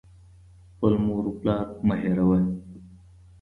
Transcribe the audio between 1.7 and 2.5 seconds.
مه هېروه.